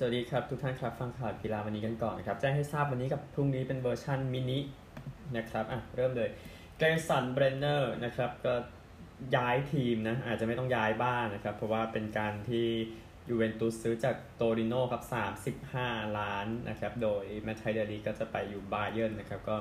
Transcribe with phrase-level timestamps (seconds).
[0.00, 4.58] สวัสดีครับ ทุกท่านครับ ฟังข่าวกีฬาวันนี้กันก่อนนะครับ แจ้งให้ทราบวันนี้กับพรุ่งนี้เป็นเวอร์ชันมินิ
[5.36, 6.30] นะครับอะเริ่มเลย
[6.78, 8.54] เกลซอนเบรเมอร์นะครับก็
[9.36, 12.66] ย้ายทีมนะอาจจะไม่ต้องย้ายบ้านนะครับ เพราะว่าเป็นการที่
[13.28, 15.02] ยูเวนตุสซื้อจากโตริโนครับ
[15.58, 19.56] 35 ล้านนะครับ โดยแมทไทเดลิกต์ก็จะไปอยู่บาเยิร์นนะครับ ก็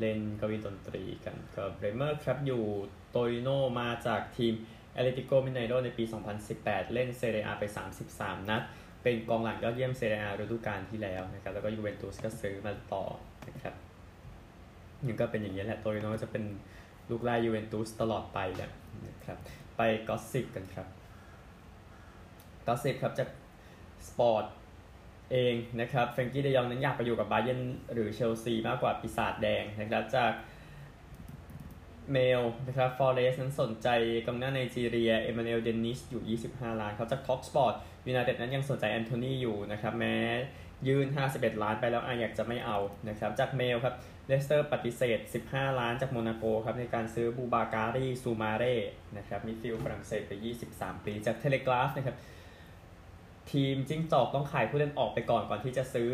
[0.00, 2.62] เล่นกวีดนตรีกันก็เบรเมอร์ครับอยู่
[3.10, 3.48] โตริโน
[3.80, 4.54] มาจากทีม
[4.94, 6.04] แอตเลติโกมิเนโรในปี
[6.48, 7.64] 2018 เล่นเซเรียไป
[8.06, 8.62] 33 นัด
[9.02, 13.04] เป็นกองหลังยอดเยี่ยมเซเรียฤดูกาลที่แล้วนะครับแล้วก็ยูเวนตุสก็ซื้อมาต่อ
[13.48, 13.74] นะครับ
[15.06, 16.44] นี่ก็เป็นอย่างนี้แหละโตริโนจะเป็น
[17.10, 18.70] ลูกไล่ยูเวนตุสตลอดไปแหละ
[19.06, 19.38] นะครับ
[19.76, 20.86] ไป gossip กันครับ
[22.66, 23.28] gossip ครับจาก
[24.08, 24.44] สปอร์ต
[25.32, 27.60] เองนะครับเฟรงกี้เดยองนั้นอยากไปอยู่กับบาเยน
[27.92, 30.32] หรือเชลซีมากกว่าปีศาจแดงนะครับจาก
[32.12, 33.88] เมลนะครับฟอร์เรสนั้นสนใจ
[34.26, 37.74] กองหน้าไนจีเรีย เอมานูเอล เดนิส อยู่ 25 ล้านครับจากท็อกสปอร์ต
[38.06, 40.16] ยูไนเต็ดนั้นยังสนใจแอนโทนีอยู่นะครับ แม้
[40.88, 43.94] ยื่น 51 ล้านไปแล้วอาอยากจะไม่เอานะครับ จากเมลครับ
[44.26, 48.74] เลสเตอร์ปฏิเสธ 15 ล้านจากโมนาโกครับ ในการซื้อบูบาการีซูมาเร่
[49.16, 50.32] นะครับ มิดฟิลด์ฝรั่งเศสวัย
[50.70, 52.16] 23 ปี จากเทเลกราฟนะครับ
[53.52, 56.10] ทีมจิ้งจอกต้องขายผู้เล่นออกไปก่อนก่อนที่จะซื้อ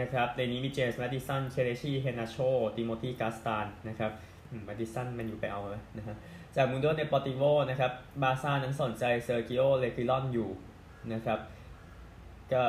[0.00, 2.36] นะครับในนี้มีเจมส์แมดิสัน เคเลชี อิเฮียนาโช
[2.76, 4.12] ติโมธีกาสตาญนะครับ
[4.64, 6.16] แมดิสันมันอยู่ไปเอาเลยนะฮะ
[6.56, 10.48] จากมุนโดเนปอติโวนะครับบาซ่านั้นสนใจเซร์คิโอเรกิลอนอยู่
[11.12, 11.38] นะครับ
[12.52, 12.62] ก็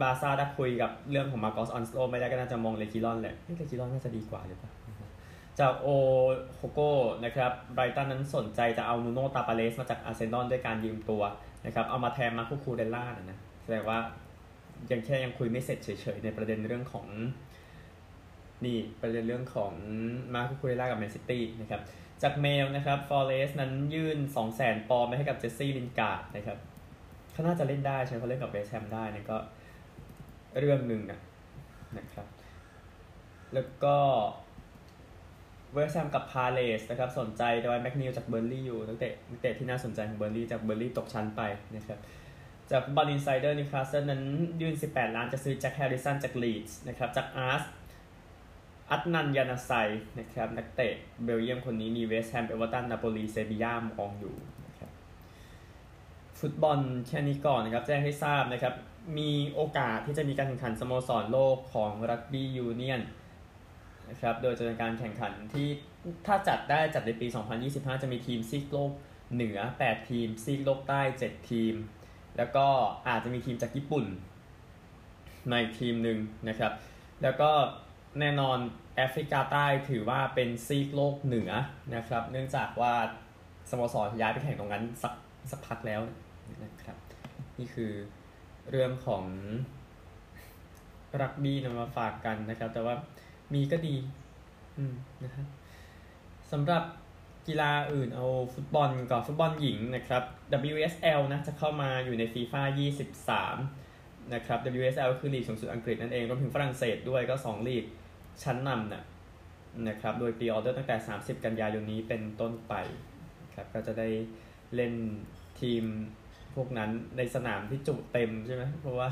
[0.00, 4.72] บาซ่าได้คุยกับเรื่องของมาร์กอสอลอนโซไม่ได้ก็น่าจะมองเรกิลอนแหละเรกิลอนน่าจะดีกว่าหรือเปล่า
[5.60, 5.88] จากโอ
[6.56, 6.92] โฮโก้
[7.24, 11.22] นะครับไบรตันนั้นสนใจจะเอานูโนตาวาเรสมาจากอาร์เซนอลด้วยการยืมตัว
[11.66, 13.98] นะครับเอามาแทนมาร์คคูคูเรย่านะแสดงว่า
[14.90, 17.06] ยังแค่ยังคุยไม่เสร็จเฉยๆ ในประเด็นเรื่องของ
[18.66, 19.72] นี่ประเด็นเรื่องของ
[20.34, 21.80] มาร์คคูคูเรย่ากับแมนซิตี้นะครับ
[22.22, 26.58] จากเมลนะครับฟอเรสนั้นยื่น 2 0 0 0 0 0ปอนด์ไปให้กับเจสซี่ลินการ์ดนะครับ
[27.32, 29.38] เขาน่าจะเล่นได้ใช่เขาเล่นกับเวสแฮมได้นะก็
[30.58, 31.20] เรื่องหนึ่งนะ
[31.96, 32.26] นะครับ
[33.54, 33.96] แล้วก็
[35.72, 41.42] เวสแฮมกับพาเลซนะครับสนใจโดยแมคนีลจากเบิร์นลีย์อยู่ตั้งแต่ตั้งแต่ที่น่าสนใจของเบิร์นลีย์จากเบิร์นลีย์ตกชั้นไป
[41.76, 41.98] นะครับ
[42.70, 44.22] จากบอลอินไซเดอร์นิวคาสเซิลนั้น
[44.60, 47.62] ยื่น 18 ล้านจะซื้อแจ็คแฮร์ริสันจากลีดส์นะครับจากอาร์ส
[48.92, 49.70] อัดนานยานูไซ
[50.18, 50.94] นะครับนักเตะ
[51.24, 54.34] เบลเยียมคนนี้มีเวสแฮมเอเวอร์ตันนาโปลีเซบียามองอยู่
[54.66, 54.90] นะครับ
[56.38, 58.74] ฟุตบอลแค่นี้ก่อนนะครับแจ้งให้ทราบนะครับ
[59.18, 63.02] มีโอกาสที่จะมีการแข่งขันสโมสรโลกของรักบี้ยูเนียน
[64.10, 65.68] นะครับโดยจะเป็นการแข่งขันที่
[66.26, 67.26] ถ้าจัดได้จัดในปี
[67.64, 68.90] 2025 จะมีทีมซีกโลก
[69.34, 71.74] เหนือ 8 ทีม ซีกโลกใต้ 7 ทีม
[72.36, 72.66] แล้วก็
[73.08, 74.04] อาจจะมีทีมจากญี่ปุ่น
[75.50, 76.72] ในทีมหนึ่งนะครับ
[77.22, 77.50] แล้วก็
[78.20, 78.58] แน่นอน
[78.96, 81.50] แอฟริกาใต้ถือว่าเป็นซีกโลกเหนือ
[81.96, 82.94] นะครับ เนื่องจากว่า
[83.70, 85.14] สโมสรย้ายไปแข่งตรงนั้นสัก
[85.50, 86.00] สักพักแล้ว
[86.64, 86.96] นะครับ
[87.58, 87.92] นี่คือ
[88.70, 89.24] เรื่องของ
[91.20, 92.94] รักบี้นำมาฝากกันนะครับ แต่ว่า
[93.52, 93.94] มีก็ดี
[94.78, 94.94] อืม
[95.24, 95.46] นะครับ
[96.52, 96.82] สำหรับ
[97.46, 100.22] กีฬาอื่นเอาฟุตบอลก่อนฟุตบอลหญิงนะครับ
[100.72, 102.62] WSL นะจะเข้ามาอยู่ในฟีฟ่า
[103.48, 107.84] 23 นะครับ WSL คือลีกสูงสุดอังกฤษนั่นเองรวมถึงฝรั่งเศสด้วยก็ 2 ลีก
[108.42, 109.04] ชั้นนำนะ
[109.88, 112.74] นะครับ โดยปีออเดอร์ตั้งแต่ 30 กันยายนนี้เป็นต้นไป
[113.54, 114.08] ครับก็จะได้
[114.74, 114.94] เล่น
[115.60, 115.84] ทีม
[116.54, 119.08] พวกนั้นในสนามที่จุเต็มใช่ไหมเพราะว่า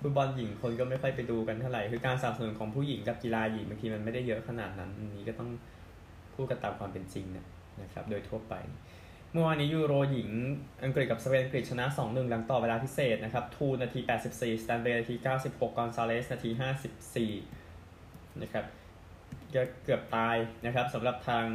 [0.00, 5.50] ฟุตบอลหญิงคนก็ไม่ค่อยไปดูกันเท่าไหร่ คือการสนับสนุนของผู้หญิงกับกีฬาหญิงบางทีมันไม่ได้เยอะขนาดนั้นอันนี้ก็ต้อง
[6.34, 7.46] พูดกันตามความเป็นจริงนะ
[7.82, 8.54] นะครับ โดยทั่วไป
[9.32, 10.30] เมื่อวานนี้ยูโรหญิง
[10.84, 14.00] อังกฤษกับสเปนอังกฤษชนะ 2-1 หลังต่อเวลาพิเศษนะครับ ทูนาที
[14.32, 16.50] 84 สแตนเวย์นาที 96 กอนซาเลสนาที
[17.30, 17.67] 54
[18.42, 18.64] นะครับ
[19.54, 21.46] ก็เกือบตายนะครับสำหรับทาง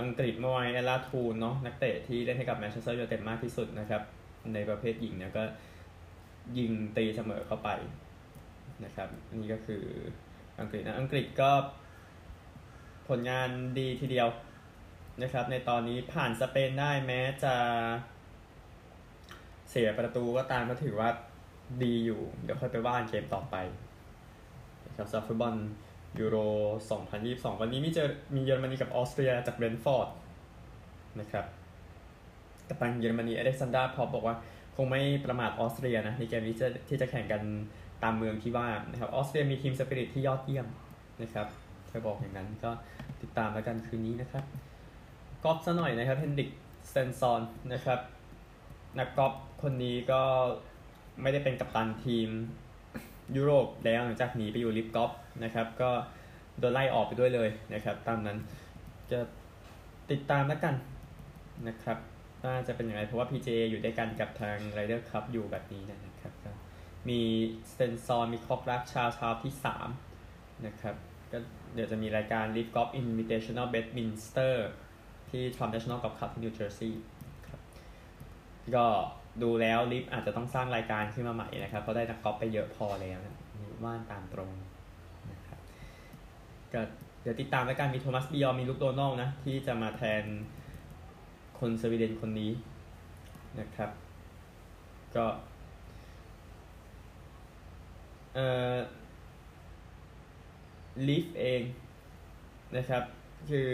[0.00, 4.02] อังกฤษเมื่อวานเอลลาทูนเนาะนักเตะที่เล่นให้กับแมนเชสเตอร์ยูไนเต็ดมากที่สุดนะครับ
[4.54, 5.42] ในประเภทหญิงเนี่ยก็
[6.58, 7.70] ยิงตีเสมอเข้าไป
[8.84, 9.82] นะครับอันนี้ก็คือ
[10.60, 11.50] อังกฤษนะอังกฤษก็
[13.08, 14.28] ผลงานดีทีเดียว
[15.22, 17.54] นะครับ ในตอนนี้ผ่านสเปนได้แม้จะ
[19.70, 21.10] เสียประตูก็ตามก็ถือว่า
[21.82, 23.56] ดีอยู่ เดี๋ยวค่อยไปว่ากันเกมต่อไป
[25.00, 25.54] ครับสำหรับฟุตบอล
[26.20, 26.36] ยูโร
[27.00, 30.08] 2022 วันนี้มีเจอมีเยอรมนีกับออสเตรียจากเบรนฟอร์ด
[31.20, 31.44] นะครับ
[32.68, 34.36] กัปตันเยอรมนีอเล็กซานดราพ็อปป์อกว่า
[34.76, 37.42] คงไม่ประมาทออสเตรียนะในเกมนี้จะที่จะแข่งกัน
[38.02, 40.66] ตามเมืองที่ว่านะครับออสเตรียมีทีมสปิริตที่ยอดเยี่ยม
[41.22, 41.46] นะครับ
[41.88, 42.70] เธอบอกอย่างนั้นก็
[43.22, 44.44] ติดตามแล้วกันคืนนี้นะครับ
[45.44, 46.50] กอล์ฟซะหน่อยนะครับเฮนริกส
[46.90, 47.42] เตนสัน
[47.72, 48.00] นะครับ
[48.98, 50.22] นักกอล์ฟคนนี้ก็
[51.22, 52.30] ไม่ได้เป็นกัปตันทีม
[53.36, 55.12] ยุโรปแล้วหลังจากหนีไปอยู่ลิฟกอล์ฟ
[55.44, 55.90] นะครับ ก็
[56.58, 58.38] โดนไล่ออกไปด้วยเลยนะครับ ตามนั้น
[59.10, 59.18] จะ
[60.10, 60.74] ติดตามแล้วกัน
[61.68, 61.98] นะครับ
[62.44, 66.50] ว่าจะเป็นอยังไงเพราะว่า PGA อยู่ด้วยกันกับทาง Ryder Cup อยู่แบบนี้นะครับก็
[67.08, 67.20] มี
[67.70, 69.52] สเตนซอนมีคอกรักชาวชาวที่
[70.08, 70.94] 3 นะครับ
[71.32, 71.38] ก็
[71.74, 74.54] เดี๋ยวจะมีรายการ Live Golf Invitational Bedminster
[75.30, 77.02] ที่ Trump National Golf Club ที่นิวเจอร์ซีย์
[77.48, 77.60] ครับ
[78.76, 78.86] ก็
[79.42, 83.36] ดูแล้วลิฟอาจจะต้องสร้างรายการขึ้นมาใหม่นะครับเพราะได้นักกอล์ฟไปเยอะพอแล้วนะ
[83.84, 84.50] ว่ากันตามตรง
[85.32, 85.60] นะครับ
[86.72, 86.80] ก็
[87.22, 90.24] เดี๋ยวติดตามรายการมีโทมัสบียอร์นมีลุคโดนัลด์นะ ที่จะมาแทน
[91.58, 92.52] คนสวีเดนคนนี้
[93.60, 93.90] นะครับ
[95.16, 95.26] ก็
[98.34, 98.76] เอ่อ
[101.08, 101.62] ลิฟเอง
[102.76, 103.02] นะครับ
[103.50, 103.70] คือ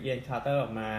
[0.00, 0.90] เอียนคาร์เตอร์ออกมา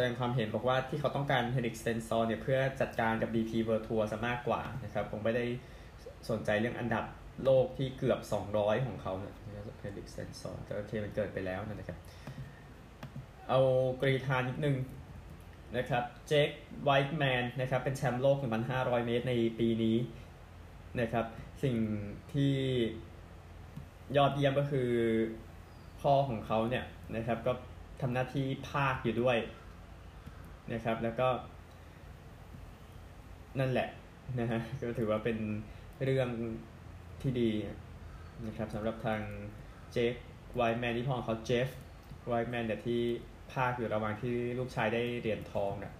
[0.00, 5.44] แสดงความเห็นบอกว่าที่เขาต้องการเฮนริกสเตนสันเนี่ยเพื่อจัดการกับ DP World Tour ซะมากกว่านะครับผมไม่ได้
[6.30, 7.04] สนใจเรื่องอันดับ
[7.44, 8.20] โลกที่เกือบ
[8.52, 9.34] 200 ของเขาเนี่ย
[9.80, 11.98] เฮนริกสเตนสันแต่โอเคมันเกิดไปแล้วนะครับ
[13.48, 13.60] เอา
[14.00, 14.76] กรีฑานิดนึง
[15.76, 16.48] นะครับเจค
[16.84, 18.36] ไวต์แมนนะครับเป็นแชมป์โลก
[18.72, 19.96] 1,500 เมตรในปีนี้
[21.00, 21.26] นะครับ
[21.62, 21.76] สิ่ง
[22.32, 22.54] ที่
[24.16, 24.88] ยอดเยี่ยมก็คือ
[26.00, 26.84] พ่อของเขาเนี่ย
[27.16, 27.52] นะครับก็
[28.00, 29.36] ทำหน้าที่พากย์อยู่ด้วย
[30.72, 31.28] นะครับ แล้วก็
[33.58, 33.88] นั่นแหละ
[34.40, 35.38] นะฮะก็ถือว่าเป็น
[36.04, 36.28] เรื่อง
[37.22, 37.50] ที่ดี
[38.46, 39.20] นะครับสำหรับทาง
[39.92, 40.14] เจค
[40.56, 41.68] ไวต์แมนที่พ่อเขาเจฟฟ์
[42.28, 43.00] ไวต์แมนเนี่ยที่
[43.52, 45.92] พากย์อยู่ระหว่างที่ลูกชายได้เหรียญทองนะ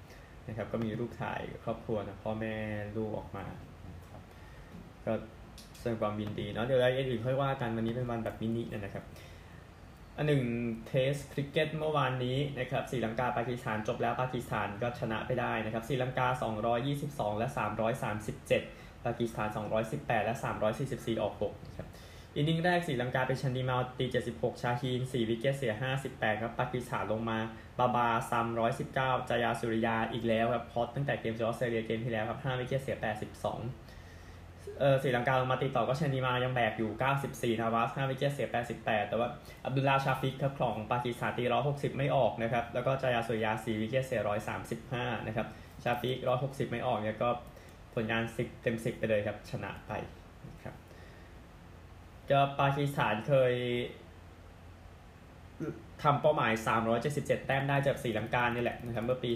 [0.49, 2.55] นะครับ ก็มีรูปถ่ายครอบครัวนะพ่อแม่
[2.97, 3.47] ลูกออกมา
[4.11, 4.23] ครับ
[5.07, 5.13] ก็
[5.79, 9.05] แสดงความยินดีเนาะเดี๋ยวรายละเอียดอื่นค่อยว่ากันวันนี้เป็นวันแบบมินินะครับ
[10.21, 10.45] อันหนึ่ง
[10.87, 16.27] เทสต์คริกเก็ตเมื่อวานนี้นะครับศรีลังกาปากีสถานจบแล้วปากีสถานก็ชนะไปได้นะครับศรีลังกา
[16.85, 17.49] 222 และ
[18.27, 19.49] 337 ปากีสถาน
[19.89, 20.35] 218 และ
[20.79, 21.89] 344 ออก6นะครับ
[22.35, 25.73] innings แรกศรีลังกาเป็นชันดีมาตี 76 ชาฮีน 4 wicket เสีย
[26.09, 27.39] 58 ครับปากีสถานลงมา
[27.79, 28.47] บาบาซัม
[28.89, 33.88] 119 จายาสุริยาอีกแล้วครับฮอตตั้งแต่เกมเจออสเตรเลียเกมที่แล้วครับ 5 wicket เสีย 82
[34.81, 36.91] เออศรีลังกาลงมาตีต่อก็ชันดีมายังแบกอยู่
[37.55, 38.49] 94 นาวาส5 wicket เสีย
[38.79, 39.29] 88 แต่ว่า
[39.65, 44.21] อับดุลลาชาฟิกครับของปากีสถานตี 160 ไม่ออกนะครับ แล้วก็จายาสุริยา 4 wicket เสีย
[44.75, 45.47] 135 นะครับ
[45.85, 47.29] ชาฟิก 160 ไม่ออกเนี่ยก็
[47.95, 49.93] ผลงาน 10 เต็ม 10 ไปเลยครับ ชนะไป
[50.49, 50.75] นะครับ
[52.31, 53.55] ก็ปากีสถานเคย
[56.03, 56.53] ทำเป้าหมาย
[57.01, 59.31] 377 แต้มได้จากศีลังกาเนี่แหละนะครับเมื่อปี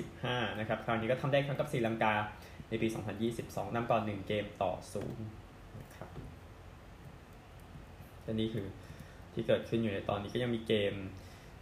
[0.00, 2.14] 2015 นะครับ คราวนี้ก็ทำได้ครั้งกับศีลังกา
[2.70, 2.88] ในปี
[3.32, 5.02] 2022นำก่อน 1 เกมต่อศู
[5.80, 6.10] นะครับ
[8.22, 8.66] และนี่คือ
[9.34, 10.94] ที่เกิดขึ้นอยู่ในตอนนี้ก็ยังมีเกม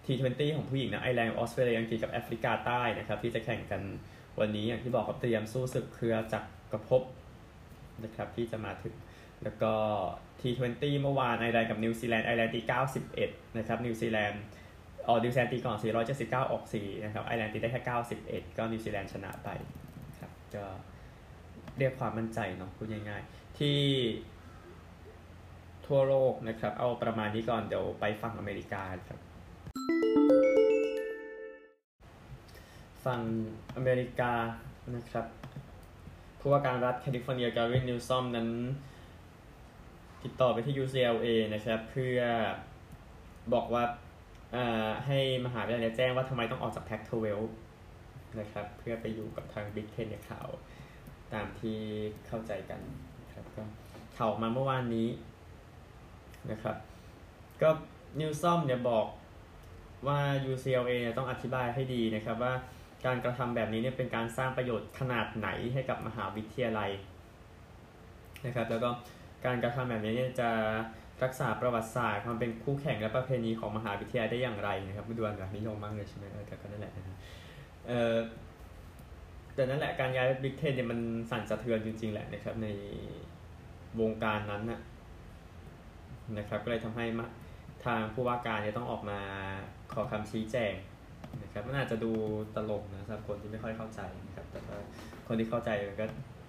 [0.05, 3.83] T20 ของผู้หญิงนะไอร์แลนด์ออสเตรเลียอังกฤษกับแอฟริกาใต้นะครับที่จะแข่งกัน
[4.41, 7.03] วันนี้อย่างที่บอกครับเตรียมสู้ศึกเครือจักกระพบ
[8.05, 8.95] นะครับที่จะมาถึง
[9.45, 9.73] แล้วก็
[10.41, 12.61] T20 เมื่อวานไอร์แลนด์กับนิวซีแลนด์ไอร์แลนด์ตี
[13.09, 14.43] 91นะครับนิวซีแลนด์
[15.09, 15.77] ออนิวซีแลนด์ตีก่อน
[16.15, 17.83] 479 ออก 4 นะครับไอร์แลนด์ตีได้แค่
[18.21, 19.49] 91 ก็นิวซีแลนด์ชนะไป
[20.19, 20.65] ครับก็
[21.79, 23.81] เรียกความมั่นใจเนาะพูดง่ายๆ ที่
[25.87, 29.19] ทั่วโลกนะครับ เอาประมาณนี้ก่อนเดี๋ยวไปฝั่งอเมริกาครับ
[33.05, 33.21] ฝั่ง
[33.77, 34.33] อเมริกา
[34.97, 35.27] นะครับ
[36.41, 38.49] ผู้ว่าการรัฐแคลิฟอร์เนียเกวินนิวซอมนั้น
[40.25, 42.21] ติดต่อไปที่ UCLA นะครับเพื่อ
[43.55, 43.85] บอกว่า
[45.07, 47.41] ให้มหาวิทยาลัยแจ้งว่าทำไมต้องออกจาก Pac-12
[48.41, 50.49] นะครับ เพื่อไปอยู่กับทาง Big Ten ในข่าว
[51.35, 51.79] ตามที่
[52.27, 52.81] เข้าใจกัน
[53.33, 53.63] ครับก็
[54.17, 55.09] ข่าวมาเมื่อวานนี้
[56.51, 56.77] นะครับ
[57.63, 57.71] ก็
[58.21, 59.07] นิวซอมเนี่ยบอก
[60.07, 60.19] ว่า
[60.51, 62.55] UCLA เนี่ยต้องอธิบายให้ดีนะครับว่า
[63.07, 66.91] การกระทำแบบนี้เนี่ยเป็นการสร้างประโยชน์ขนาดไหนให้กับมหาวิทยาลัย
[68.47, 68.89] นะครับ แล้วก็
[69.47, 70.51] การกระทำแบบนี้เนี่ยจะ
[71.25, 77.19] รักษาประวัติศาสตร์ความเป็นคู่แข่งและประเพณีของมหาวิทยาลัยได้อย่างไรนะครับไม่ดูอันแบบนิยมมากเลยใช่ไหมแต่ก็นั่นแหละนะ
[77.89, 78.15] เออ
[79.59, 81.01] แต่นั่นแหละการย้ายบิ๊กเทนเนี่ยมัน
[81.31, 82.69] สั่นสะเทือนจริงๆแหละนะครับใน
[84.01, 84.81] วงการนั้นนะ
[86.39, 87.07] นะครับก็เลยทำให้
[87.85, 89.21] ทางผู้ว่าการเนี่ยต้องออกมา
[89.93, 90.73] ขอคำชี้แจง
[91.43, 92.13] นะครับมันอาจจะดู
[92.57, 94.79] ตลกนะสำหรับคนที่ไม่ค่อยเข้าใจนะครับแต่ว่า
[95.27, 96.07] คนที่เข้าใจมันก็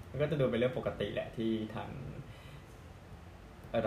[0.10, 1.90] มันก็จะดูเป็นเรื่องปกติแหละที่ทาง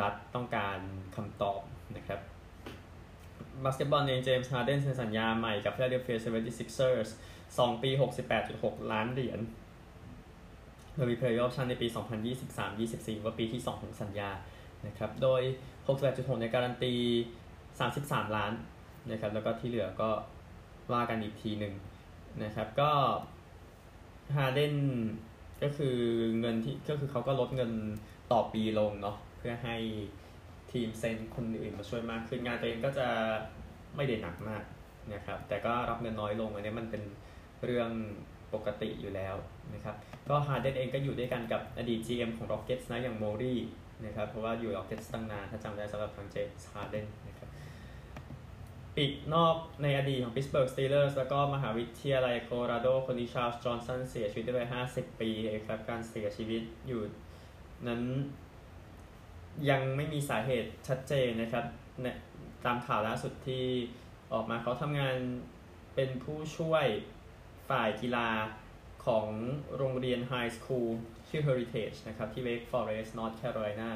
[0.01, 0.79] รัฐต้องการ
[1.17, 1.61] คำตอบ
[1.97, 2.21] นะครับ
[3.65, 7.11] บาสเกตบอลในเจมส์ฮาร์เดนเซ็นสัญญาใหม่กับ Philadelphia 76ers
[7.57, 7.91] 2 ปี
[8.41, 9.41] 68.6 ล้านเหรียญ
[10.95, 11.87] โดยมี player option ในปี
[12.57, 14.31] 2023-24 ว่าปีที่ 2 ของสัญญา
[14.87, 15.43] นะครับ โดย
[15.93, 16.95] 68.6 ในการันตี
[17.61, 18.53] 33 ล้าน
[19.11, 20.11] นะครับ แล้วก็ที่เหลือก็
[20.93, 21.75] ว่ากันอีกทีหนึ่ง
[22.45, 22.91] นะครับ ก็
[24.37, 24.77] ฮาร์เดน
[25.63, 25.97] ก็คือ
[26.41, 27.73] เงินที่ก็คือเขาก็ลดเงิน
[28.33, 29.77] ต่อปีลงเนาะเพื่อให้
[30.73, 33.09] ทีมเซ็นคนอื่นมาช่วยมากขึ้นงานตัวเองก็จะ
[33.97, 34.65] ไม่ได้หนักมาก
[35.15, 37.03] นะครับ แต่ก็รับเงินน้อยลงอันนี้มันเป็น
[37.65, 37.91] เรื่อง
[38.55, 39.35] ปกติอยู่แล้ว
[39.75, 39.97] นะครับ
[40.29, 43.57] ก็ฮาร์เดนเองก็อยู่ด้วยกันกับอดีต GM ของ Rockets นะอย่างโมรี
[44.05, 47.49] นะครับ เพราะว่าอยู่ Rockets ตั้งนาน ถ้าจำได้สำหรับทางเจมส์ฮาร์เดนนะครับ
[48.97, 55.31] ปีกนอกในอดีตของ Pittsburgh Steelers แล้วก็มหาวิทยาลัยโคโลราโดคนที่ชาร์ลส์จอห์นสันเสียชีวิตด้วย50 ปี
[55.67, 57.01] ครับ การเสียชีวิตอยู่
[57.89, 58.03] นั้น
[59.71, 61.65] ยังไม่มีสาเหตุชัดเจนนะครับ
[62.65, 63.65] ตามข่าวล่าสุดที่
[64.33, 65.17] ออกมาเขาทำงาน
[65.95, 66.87] เป็นผู้ช่วย
[67.73, 68.29] ฝ่ายกีฬา
[69.07, 69.29] ของ
[69.77, 70.91] โรงเรียนไฮสคูล
[71.29, 73.91] ชื่อ Heritage นะครับ ที่ Wake Forest North Carolina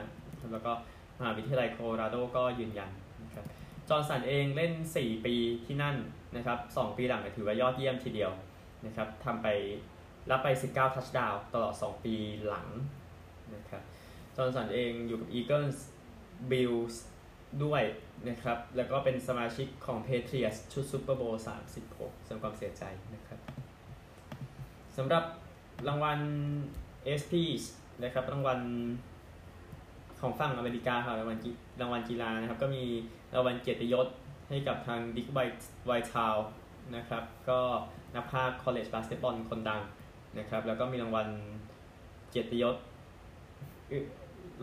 [0.52, 0.72] แล้วก็
[1.18, 2.90] มหาวิทยาลัยโคโลราโดก็ยืนยัน
[3.22, 3.44] นะครับ
[3.88, 5.96] จอร์นสันเองเล่น 4 ปีที่นั่น
[6.36, 8.32] นะครับ2ปีหลังถือว่ายอดเยี่ยมทีเดียว
[8.86, 9.48] นะครับทำไป
[10.30, 12.14] รับไป 19 touchdown ตลอด 2 ปี
[12.46, 12.68] หลัง
[13.54, 13.82] นะครับ
[14.36, 15.78] จอห์นสันเองอยู่กับ Eagles
[16.50, 16.94] Bills
[17.64, 17.82] ด้วย
[18.28, 21.44] นะครับ แล้วก็เป็นสมาชิกของ Patriots ชุดซูเปอร์โบวล์
[21.84, 23.40] 36แสดงความเสียใจนะครับ
[24.96, 25.24] สำหรับ
[25.88, 26.20] รางวัล
[27.20, 27.32] ESPY
[28.04, 28.60] นะครับรางวัล
[30.20, 31.38] ของฝั่งอเมริกาค่ะรางวัล
[31.80, 32.84] รางวัลกีฬานะครับ ก็มี
[33.34, 34.06] รางวัลเกียรติยศ
[34.48, 36.36] ให้กับทางดิกไวท์ไวท์ทาว
[36.96, 37.60] นะครับ ก็
[38.14, 39.80] นักพากย์ college basketball คนดัง
[40.38, 41.28] นะครับ แล้วก็มีรางวัล
[42.30, 42.76] เกียรติยศ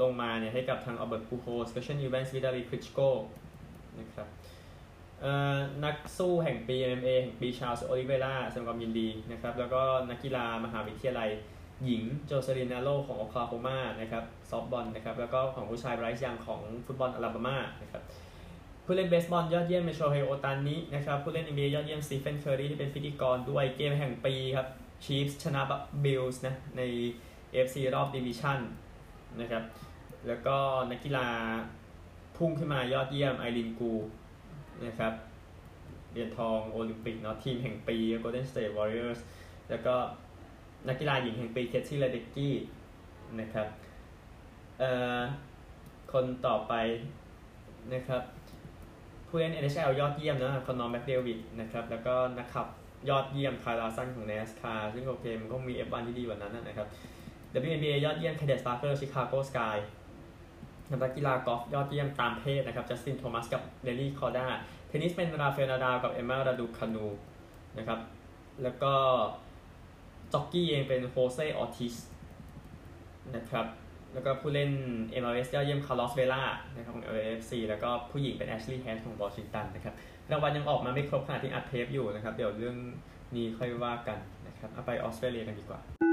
[0.02, 3.00] ลงมาเนี่ยให้กับทางอัลเบิร์ตปูโฮลส์เปเชียลอีเวนต์วิทาลีคลิทช์โก
[4.00, 4.28] นะครับ
[5.86, 11.30] นักสู้แห่งปี MMA แห่งปีชาร์ลส์โอลิเวร่าแสดงความยินดีนะครับ แล้วก็นักกีฬามหาวิทยาลัย
[11.86, 18.04] หญิงโจเซลินอาโลของโอคลาโฮมานะครับซอฟต์บอลนะครับ แล้วก็ของผู้ชายไบรซ์ยังของฟุตบอลอลาบามานะครับ
[18.86, 24.68] ผู้เล่นเบสบอลยอดเยี่ยมเมโชเฮโอตานินะครับผู้เล่น NBA ยอดเยี่ยมสตีเฟนเคอร์รีที่เป็นพิธีกรด้วยเกมแห่งปีครับ
[25.06, 25.62] ชีฟส์ชนะ
[26.04, 26.82] บิลส์นะใน
[27.54, 28.60] AFC รอบดิวิชั่น
[29.42, 29.64] นะครับ
[30.28, 30.58] แล้วก็
[30.92, 31.28] นักกีฬา
[32.38, 33.92] พุ่งขึ้นมายอดเยี่ยมไอลีนกู
[34.88, 35.14] นะครับ
[36.12, 39.20] เหรียญทองโอลิมปิกเนาะทีมแห่งปี Golden State Warriors
[39.70, 39.96] แล้วก็
[40.88, 42.54] นักกีฬาหญิงแห่งปีเคที่เลเดกกี้
[43.40, 43.68] นะครับ
[44.80, 45.20] เอ่อ
[46.14, 46.74] คนต่อไป
[47.94, 48.22] นะครับ
[49.28, 52.68] ผู้เล่น NHL ยอดเยี่ยมนะคอนนอร์แมคเดวิดนะครับแล้วก็นักขับ
[53.10, 56.88] ยอดเยี่ยมไคล์ลาร์สันของ NASCAR ซึ่งโอเคมันก็มี F1 ที่ดีกว่านั้นนะครับ
[57.68, 59.78] WNBA ยอดเยี่ยมแคนเดซปาร์กเกอร์ชิคาโกสกาย
[60.92, 64.46] นักกีฬากอล์ฟยอดเยี่ยมตามเพศนะครับจัสตินโทมัสกับเนลลี่คอร์ด้า
[64.88, 67.08] เทนนิสเป็นราฟาเอลนาดาลกับเอมมาราดูคานู
[67.78, 68.00] นะครับ
[68.64, 68.94] แล้วก็
[70.34, 71.96] จ๊อกกี้เองเป็นโฮเซออร์ติซ
[73.36, 73.66] นะครับ
[74.14, 74.72] แล้วก็ผู้เล่น
[75.22, 76.42] MLS ยอดเยี่ยมคาร์ลอสเวล่า
[76.76, 79.94] นะครับของ LAFC แล้วก็ผู้หญิงเป็นแอชลีย์แฮตช์ของวอชิงตันนะครับ
[80.32, 82.78] รางวัลยังออกมาไม่ครบขนาดที่อัดเทปอยู่นะครับ เดี๋ยวเรื่อง
[83.36, 86.13] นี้ค่อยว่ากันนะครับเอาไปออสเตรเลียกันดีกว่า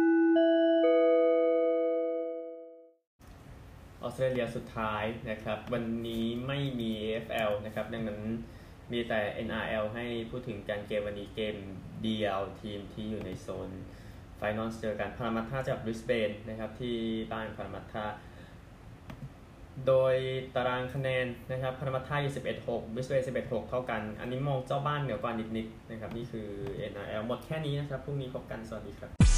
[4.03, 8.21] ออสเตรเลียสุดท้ายนะครับ วันนี้ไม่มี AFL นะครับ ดังนั้น
[8.93, 11.57] มีแต่ NRL ให้พูดถึงการเกมวันนี้เกม
[12.03, 13.71] เดียวทีมที่อยู่ในโซน
[14.37, 16.97] ไฟนอลเจอกันพารามัตทาจากบริสเบนนะครับที่
[17.33, 18.07] บ้านพารามัตทา
[19.87, 20.15] โดย
[20.55, 22.33] ตารางคะแนนนะครับพารามัตทาอยู่
[22.65, 26.49] 11-6บริสเบน11-6 เท่ากัน อันนี้มองเจ้าบ้านเหนือกว่านิดๆนะครับ นี่คือ
[26.93, 29.30] NRL หมดแค่นี้นะครับ พรุ่งนี้พบกันสวัสดีครับ